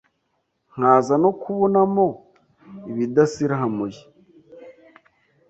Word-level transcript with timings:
nkaza 0.75 1.15
no 1.23 1.31
kubonamo 1.41 2.07
ibidasiramuye. 2.91 4.01